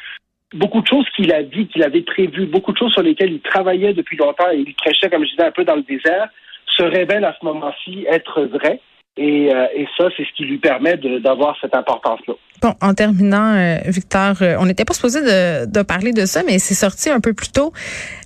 beaucoup 0.53 0.81
de 0.81 0.87
choses 0.87 1.07
qu'il 1.15 1.33
a 1.33 1.43
dit, 1.43 1.67
qu'il 1.67 1.83
avait 1.83 2.01
prévues, 2.01 2.45
beaucoup 2.45 2.71
de 2.71 2.77
choses 2.77 2.91
sur 2.91 3.01
lesquelles 3.01 3.33
il 3.33 3.41
travaillait 3.41 3.93
depuis 3.93 4.17
longtemps 4.17 4.49
et 4.51 4.57
il 4.57 4.73
prêchait, 4.75 5.09
comme 5.09 5.23
je 5.23 5.31
disais, 5.31 5.45
un 5.45 5.51
peu 5.51 5.63
dans 5.63 5.75
le 5.75 5.83
désert, 5.83 6.29
se 6.67 6.83
révèlent 6.83 7.25
à 7.25 7.35
ce 7.39 7.45
moment-ci 7.45 8.05
être 8.09 8.43
vraies. 8.43 8.79
Et, 9.17 9.53
euh, 9.53 9.67
et 9.75 9.85
ça, 9.97 10.05
c'est 10.15 10.23
ce 10.23 10.33
qui 10.37 10.43
lui 10.45 10.57
permet 10.57 10.97
d'avoir 10.97 11.57
cette 11.59 11.75
importance-là. 11.75 12.33
Bon, 12.61 12.73
en 12.79 12.93
terminant, 12.93 13.55
euh, 13.55 13.77
Victor, 13.87 14.35
euh, 14.41 14.55
on 14.59 14.65
n'était 14.65 14.85
pas 14.85 14.93
supposé 14.93 15.21
de, 15.21 15.65
de, 15.65 15.81
parler 15.81 16.13
de 16.13 16.25
ça, 16.25 16.43
mais 16.45 16.59
c'est 16.59 16.75
sorti 16.75 17.09
un 17.09 17.19
peu 17.19 17.33
plus 17.33 17.51
tôt. 17.51 17.73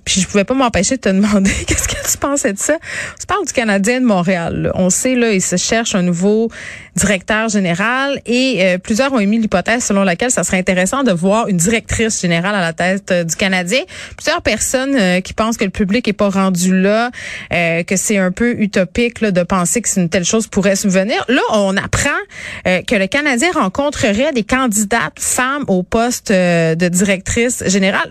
Puis 0.06 0.22
je 0.22 0.26
pouvais 0.26 0.44
pas 0.44 0.54
m'empêcher 0.54 0.96
de 0.96 1.02
te 1.02 1.08
demander 1.10 1.50
qu'est-ce 1.66 1.86
que 1.86 2.10
tu 2.10 2.16
pensais 2.16 2.54
de 2.54 2.58
ça? 2.58 2.78
On 3.16 3.20
se 3.20 3.26
parle 3.26 3.46
du 3.46 3.52
Canadien 3.52 4.00
de 4.00 4.06
Montréal. 4.06 4.72
On 4.74 4.88
sait 4.88 5.14
là, 5.14 5.32
il 5.32 5.42
se 5.42 5.56
cherche 5.56 5.94
un 5.94 6.02
nouveau 6.02 6.50
directeur 6.94 7.50
général 7.50 8.22
et 8.24 8.60
euh, 8.60 8.78
plusieurs 8.78 9.12
ont 9.12 9.18
émis 9.18 9.38
l'hypothèse 9.38 9.84
selon 9.84 10.02
laquelle 10.02 10.30
ça 10.30 10.44
serait 10.44 10.58
intéressant 10.58 11.02
de 11.02 11.12
voir 11.12 11.48
une 11.48 11.58
directrice 11.58 12.22
générale 12.22 12.54
à 12.54 12.62
la 12.62 12.72
tête 12.72 13.12
du 13.12 13.36
Canadien. 13.36 13.80
Plusieurs 14.16 14.40
personnes 14.40 15.20
qui 15.20 15.34
pensent 15.34 15.58
que 15.58 15.64
le 15.64 15.70
public 15.70 16.08
est 16.08 16.14
pas 16.14 16.30
rendu 16.30 16.80
là, 16.80 17.10
que 17.50 17.96
c'est 17.96 18.16
un 18.16 18.30
peu 18.30 18.52
utopique 18.52 19.20
là, 19.20 19.30
de 19.30 19.42
penser 19.42 19.82
que 19.82 19.88
une 19.96 20.08
telle 20.08 20.24
chose 20.24 20.46
pourrait 20.46 20.76
subvenir. 20.76 21.22
Là, 21.28 21.42
on 21.52 21.76
apprend 21.76 22.08
que 22.64 22.94
le 22.94 23.06
Canadien 23.06 23.50
rencontrerait 23.52 24.32
des 24.32 24.44
candidates 24.44 25.18
femmes 25.18 25.64
au 25.68 25.82
poste 25.82 26.30
euh, 26.30 26.74
de 26.74 26.88
directrice 26.88 27.64
générale. 27.66 28.10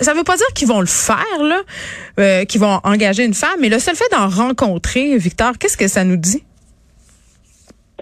ça 0.00 0.14
veut 0.14 0.24
pas 0.24 0.36
dire 0.36 0.46
qu'ils 0.54 0.68
vont 0.68 0.80
le 0.80 0.86
faire, 0.86 1.24
là, 1.42 1.60
euh, 2.18 2.44
qu'ils 2.44 2.60
vont 2.60 2.80
engager 2.84 3.24
une 3.24 3.34
femme, 3.34 3.60
mais 3.60 3.68
le 3.68 3.78
seul 3.78 3.94
fait 3.94 4.10
d'en 4.10 4.28
rencontrer, 4.28 5.16
Victor, 5.16 5.52
qu'est-ce 5.58 5.76
que 5.76 5.88
ça 5.88 6.04
nous 6.04 6.16
dit? 6.16 6.42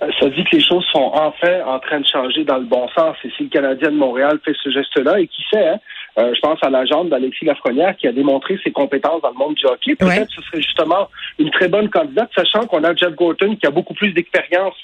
Euh, 0.02 0.11
ça 0.21 0.28
dit 0.28 0.45
que 0.45 0.56
les 0.56 0.62
choses 0.62 0.85
sont 0.92 1.11
enfin 1.14 1.62
en 1.66 1.78
train 1.78 2.00
de 2.00 2.06
changer 2.06 2.45
dans 2.45 2.59
le 2.59 2.66
bon 2.66 2.87
sens. 2.88 3.16
Et 3.25 3.30
si 3.37 3.45
le 3.45 3.49
Canadien 3.49 3.90
de 3.90 3.97
Montréal 3.97 4.38
fait 4.45 4.54
ce 4.62 4.71
geste-là, 4.71 5.21
et 5.21 5.26
qui 5.26 5.42
sait, 5.50 5.68
hein, 5.68 5.78
je 6.16 6.40
pense 6.40 6.59
à 6.62 6.71
la 6.71 6.85
jambe 6.87 7.09
d'Alexis 7.09 7.45
Lafrenière 7.45 7.97
qui 7.97 8.06
a 8.06 8.12
démontré 8.12 8.59
ses 8.64 8.73
compétences 8.73 9.23
dans 9.23 9.30
le 9.30 9.37
monde 9.37 9.54
du 9.54 9.66
hockey. 9.66 9.95
Peut-être 9.95 10.28
que 10.28 10.35
ce 10.35 10.42
serait 10.42 10.62
justement 10.62 11.09
une 11.38 11.50
très 11.50 11.68
bonne 11.68 11.88
candidate, 11.90 12.30
sachant 12.35 12.66
qu'on 12.66 12.85
a 12.85 12.95
Jeff 12.95 13.14
Gorton 13.14 13.56
qui 13.56 13.66
a 13.66 13.71
beaucoup 13.71 13.95
plus 13.95 14.12
d'expérience 14.12 14.75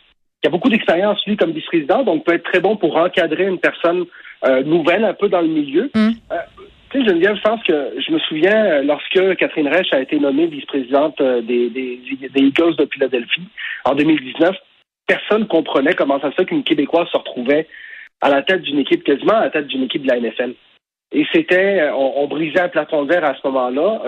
il 0.43 0.49
a 0.49 0.51
beaucoup 0.51 0.69
d'expérience, 0.69 1.25
lui, 1.27 1.37
comme 1.37 1.53
vice-président, 1.53 2.03
donc 2.03 2.25
peut 2.25 2.35
être 2.35 2.45
très 2.45 2.61
bon 2.61 2.77
pour 2.77 2.97
encadrer 2.97 3.47
une 3.47 3.59
personne 3.59 4.05
euh, 4.45 4.63
nouvelle 4.65 5.05
un 5.05 5.15
peu 5.15 5.29
dans 5.29 5.41
le 5.41 5.47
milieu. 5.47 5.91
Mm. 5.95 6.11
Euh, 6.33 6.37
tu 6.93 6.99
sais, 6.99 7.09
Geneviève, 7.09 7.37
je 7.37 7.43
pense 7.43 7.63
que 7.65 7.95
je 7.99 8.13
me 8.13 8.19
souviens 8.21 8.65
euh, 8.65 8.83
lorsque 8.83 9.37
Catherine 9.37 9.69
Reich 9.69 9.93
a 9.93 10.01
été 10.01 10.19
nommée 10.19 10.47
vice-présidente 10.47 11.21
des, 11.21 11.71
des, 11.71 12.01
des, 12.21 12.41
Eagles 12.41 12.77
de 12.77 12.89
Philadelphie 12.93 13.49
en 13.85 13.95
2019, 13.95 14.55
personne 15.07 15.47
comprenait 15.47 15.95
comment 15.95 16.21
ça 16.21 16.31
se 16.31 16.37
fait 16.37 16.45
qu'une 16.47 16.63
Québécoise 16.63 17.09
se 17.09 17.17
retrouvait 17.17 17.67
à 18.21 18.29
la 18.29 18.43
tête 18.43 18.63
d'une 18.63 18.79
équipe, 18.79 19.05
quasiment 19.05 19.35
à 19.35 19.45
la 19.45 19.51
tête 19.51 19.67
d'une 19.67 19.85
équipe 19.85 20.03
de 20.03 20.09
la 20.09 20.21
NFL. 20.21 20.55
Et 21.15 21.27
c'était, 21.33 21.91
on, 21.95 22.27
brisait 22.27 22.61
un 22.61 22.69
plafond 22.69 23.05
vert 23.05 23.23
à 23.23 23.35
ce 23.35 23.47
moment-là. 23.49 24.01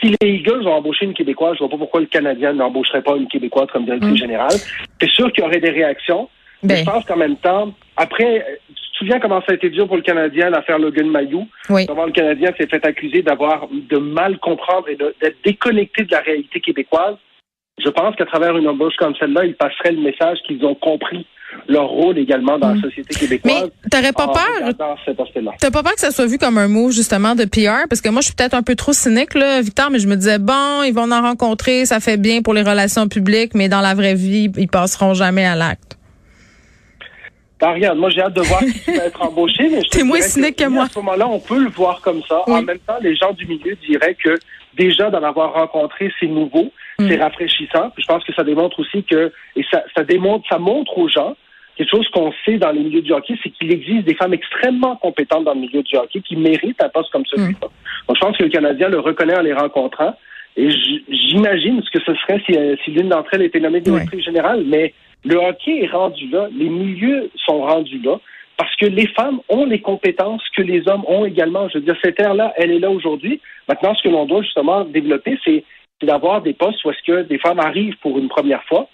Si 0.00 0.14
les 0.20 0.28
Eagles 0.36 0.68
ont 0.68 0.74
embauché 0.74 1.04
une 1.04 1.14
Québécoise, 1.14 1.54
je 1.54 1.58
vois 1.60 1.68
pas 1.68 1.78
pourquoi 1.78 2.00
le 2.00 2.06
Canadien 2.06 2.52
n'embaucherait 2.52 3.02
pas 3.02 3.16
une 3.16 3.26
Québécoise 3.26 3.66
comme 3.72 3.84
directrice 3.84 4.12
mm. 4.12 4.16
générale. 4.16 4.56
C'est 5.00 5.10
sûr 5.10 5.32
qu'il 5.32 5.42
y 5.42 5.46
aurait 5.46 5.60
des 5.60 5.70
réactions. 5.70 6.28
Mais 6.62 6.74
ben. 6.74 6.76
je 6.78 6.84
pense 6.84 7.04
qu'en 7.06 7.16
même 7.16 7.36
temps, 7.36 7.74
après, 7.96 8.60
souviens 9.04 9.20
comment 9.20 9.40
ça 9.40 9.52
a 9.52 9.54
été 9.54 9.70
dur 9.70 9.86
pour 9.86 9.96
le 9.96 10.02
Canadien 10.02 10.50
l'affaire 10.50 10.78
Logan 10.78 11.08
Mayou? 11.08 11.46
Oui. 11.70 11.86
Comment 11.86 12.06
le 12.06 12.12
Canadien 12.12 12.52
s'est 12.58 12.66
fait 12.66 12.84
accuser 12.84 13.22
d'avoir, 13.22 13.68
de 13.70 13.98
mal 13.98 14.38
comprendre 14.38 14.88
et 14.88 14.96
d'être 14.96 15.36
déconnecté 15.44 16.04
de 16.04 16.10
la 16.10 16.20
réalité 16.20 16.60
québécoise. 16.60 17.16
Je 17.82 17.88
pense 17.88 18.14
qu'à 18.16 18.24
travers 18.24 18.56
une 18.56 18.68
embauche 18.68 18.94
comme 18.98 19.14
celle-là, 19.16 19.44
ils 19.44 19.56
passeraient 19.56 19.92
le 19.92 20.00
message 20.00 20.38
qu'ils 20.46 20.64
ont 20.64 20.76
compris 20.76 21.26
leur 21.68 21.88
rôle 21.88 22.18
également 22.18 22.58
dans 22.58 22.68
la 22.68 22.74
mm. 22.74 22.82
société 22.82 23.14
québécoise. 23.14 23.70
Mais 23.84 23.88
t'aurais 23.90 24.12
pas 24.12 24.26
peur? 24.26 24.96
T'as 25.58 25.70
pas 25.70 25.82
peur 25.82 25.94
que 25.94 26.00
ça 26.00 26.10
soit 26.10 26.26
vu 26.26 26.38
comme 26.38 26.58
un 26.58 26.68
mot 26.68 26.90
justement 26.90 27.34
de 27.34 27.44
PR 27.44 27.88
parce 27.88 28.00
que 28.00 28.08
moi 28.08 28.20
je 28.20 28.26
suis 28.26 28.34
peut-être 28.34 28.54
un 28.54 28.62
peu 28.62 28.74
trop 28.74 28.92
cynique 28.92 29.34
là, 29.34 29.60
Victor, 29.60 29.90
mais 29.90 29.98
je 29.98 30.08
me 30.08 30.16
disais 30.16 30.38
bon, 30.38 30.82
ils 30.84 30.92
vont 30.92 31.10
en 31.10 31.22
rencontrer, 31.22 31.84
ça 31.84 32.00
fait 32.00 32.16
bien 32.16 32.42
pour 32.42 32.54
les 32.54 32.62
relations 32.62 33.08
publiques, 33.08 33.54
mais 33.54 33.68
dans 33.68 33.80
la 33.80 33.94
vraie 33.94 34.14
vie, 34.14 34.50
ils 34.56 34.68
passeront 34.68 35.14
jamais 35.14 35.44
à 35.44 35.54
l'acte. 35.54 35.96
Ben, 37.64 37.72
regarde, 37.72 37.96
moi 37.96 38.10
j'ai 38.10 38.20
hâte 38.20 38.34
de 38.34 38.42
voir 38.42 38.60
qui 38.60 38.90
va 38.90 39.06
être 39.06 39.22
embauché, 39.22 39.70
mais 39.70 39.80
T'es 39.90 40.02
moins 40.02 40.20
cynique 40.20 40.56
que, 40.56 40.68
moi. 40.68 40.84
À 40.84 40.88
ce 40.88 40.98
moment-là, 40.98 41.26
on 41.26 41.40
peut 41.40 41.58
le 41.58 41.70
voir 41.70 42.02
comme 42.02 42.20
ça. 42.28 42.42
En 42.46 42.60
même 42.60 42.78
temps, 42.80 42.98
les 43.00 43.16
gens 43.16 43.32
du 43.32 43.46
milieu 43.46 43.74
diraient 43.88 44.16
que 44.22 44.38
déjà 44.76 45.08
d'en 45.08 45.22
avoir 45.22 45.54
rencontré, 45.54 46.12
c'est 46.20 46.26
nouveau, 46.26 46.70
mm. 46.98 47.08
c'est 47.08 47.16
rafraîchissant. 47.16 47.90
je 47.96 48.04
pense 48.04 48.22
que 48.22 48.34
ça 48.34 48.44
démontre 48.44 48.80
aussi 48.80 49.02
que 49.04 49.32
et 49.56 49.64
ça, 49.70 49.82
ça 49.96 50.04
démontre, 50.04 50.46
ça 50.46 50.58
montre 50.58 50.98
aux 50.98 51.08
gens 51.08 51.36
quelque 51.78 51.90
chose 51.90 52.06
qu'on 52.10 52.34
sait 52.44 52.58
dans 52.58 52.70
les 52.70 52.80
milieux 52.80 53.00
du 53.00 53.12
hockey, 53.14 53.34
c'est 53.42 53.48
qu'il 53.48 53.72
existe 53.72 54.04
des 54.04 54.14
femmes 54.14 54.34
extrêmement 54.34 54.96
compétentes 54.96 55.44
dans 55.44 55.54
le 55.54 55.60
milieu 55.60 55.82
du 55.82 55.96
hockey 55.96 56.20
qui 56.20 56.36
méritent 56.36 56.82
un 56.82 56.90
poste 56.90 57.10
comme 57.12 57.24
celui-là. 57.24 57.58
Mm. 57.62 58.08
Donc, 58.08 58.16
je 58.16 58.20
pense 58.20 58.36
que 58.36 58.42
le 58.42 58.50
Canadien 58.50 58.90
le 58.90 59.00
reconnaît 59.00 59.38
en 59.38 59.42
les 59.42 59.54
rencontrant. 59.54 60.14
Et 60.56 60.68
j'imagine 61.08 61.82
ce 61.82 61.90
que 61.90 62.04
ce 62.04 62.14
serait 62.14 62.40
si, 62.46 62.56
euh, 62.56 62.76
si 62.84 62.90
l'une 62.90 63.08
d'entre 63.08 63.30
elles 63.32 63.42
était 63.42 63.58
nommée 63.58 63.80
directrice 63.80 64.22
générale. 64.22 64.62
Mais 64.66 64.92
le 65.24 65.36
hockey 65.36 65.84
est 65.84 65.90
rendu 65.90 66.28
là, 66.28 66.48
les 66.56 66.68
milieux 66.68 67.30
sont 67.46 67.62
rendus 67.62 68.00
là, 68.00 68.20
parce 68.56 68.74
que 68.76 68.86
les 68.86 69.06
femmes 69.08 69.40
ont 69.48 69.64
les 69.64 69.80
compétences 69.80 70.42
que 70.56 70.62
les 70.62 70.86
hommes 70.88 71.04
ont 71.08 71.24
également. 71.24 71.68
Je 71.68 71.78
veux 71.78 71.84
dire, 71.84 71.96
cette 72.02 72.20
ère-là, 72.20 72.52
elle 72.56 72.70
est 72.70 72.78
là 72.78 72.90
aujourd'hui. 72.90 73.40
Maintenant, 73.68 73.94
ce 73.94 74.02
que 74.02 74.08
l'on 74.08 74.26
doit 74.26 74.42
justement 74.42 74.84
développer, 74.84 75.38
c'est 75.44 75.64
d'avoir 76.02 76.42
des 76.42 76.52
postes 76.52 76.84
où 76.84 76.90
est-ce 76.90 77.02
que 77.06 77.22
des 77.22 77.38
femmes 77.38 77.60
arrivent 77.60 77.96
pour 78.02 78.18
une 78.18 78.28
première 78.28 78.62
fois, 78.64 78.88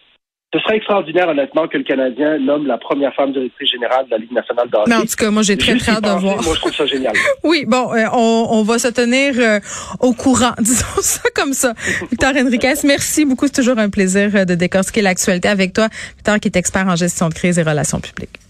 ce 0.52 0.58
serait 0.58 0.76
extraordinaire, 0.78 1.28
honnêtement, 1.28 1.68
que 1.68 1.78
le 1.78 1.84
Canadien 1.84 2.38
nomme 2.38 2.66
la 2.66 2.76
première 2.76 3.14
femme 3.14 3.32
directrice 3.32 3.70
générale 3.70 4.06
de 4.06 4.10
la 4.10 4.18
Ligue 4.18 4.32
nationale 4.32 4.68
de 4.68 4.76
hockey. 4.76 4.90
Mais 4.90 4.96
en 4.96 5.02
tout 5.02 5.16
cas, 5.16 5.30
moi, 5.30 5.42
j'ai 5.42 5.56
très, 5.56 5.76
très 5.76 5.92
hâte 5.92 6.02
de 6.02 6.08
voir. 6.08 6.42
Moi, 6.42 6.54
je 6.54 6.60
trouve 6.60 6.74
ça 6.74 6.86
génial. 6.86 7.12
oui, 7.44 7.64
bon, 7.68 7.94
euh, 7.94 8.06
on, 8.12 8.48
on, 8.50 8.62
va 8.64 8.80
se 8.80 8.88
tenir 8.88 9.34
euh, 9.38 9.60
au 10.00 10.12
courant, 10.12 10.52
disons 10.58 10.86
ça 11.02 11.22
comme 11.36 11.52
ça. 11.52 11.74
Victor 12.10 12.32
Henriquez, 12.36 12.74
merci 12.84 13.24
beaucoup. 13.24 13.46
C'est 13.46 13.62
toujours 13.62 13.78
un 13.78 13.90
plaisir 13.90 14.34
euh, 14.34 14.44
de 14.44 14.56
décortiquer 14.56 15.02
l'actualité 15.02 15.46
avec 15.46 15.72
toi. 15.72 15.88
Victor, 16.16 16.40
qui 16.40 16.48
est 16.48 16.56
expert 16.56 16.86
en 16.88 16.96
gestion 16.96 17.28
de 17.28 17.34
crise 17.34 17.56
et 17.56 17.62
relations 17.62 18.00
publiques. 18.00 18.40